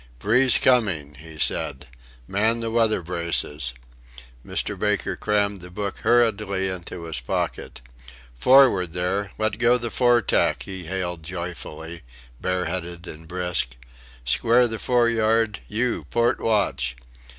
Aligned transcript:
"Breeze 0.17 0.57
coming," 0.57 1.13
he 1.13 1.37
said, 1.37 1.85
"Man 2.27 2.59
the 2.59 2.71
weather 2.71 3.03
braces." 3.03 3.75
Mr. 4.43 4.75
Baker 4.75 5.15
crammed 5.15 5.61
the 5.61 5.69
book 5.69 5.99
hurriedly 5.99 6.69
into 6.69 7.03
his 7.03 7.19
pocket. 7.19 7.81
"Forward, 8.33 8.93
there 8.93 9.29
let 9.37 9.59
go 9.59 9.77
the 9.77 9.91
foretack!" 9.91 10.63
he 10.63 10.85
hailed 10.85 11.21
joyfully, 11.21 12.01
bareheaded 12.41 13.05
and 13.05 13.27
brisk; 13.27 13.75
"Square 14.25 14.69
the 14.69 14.79
foreyard, 14.79 15.59
you 15.67 16.05
port 16.05 16.39
watch!" 16.39 16.95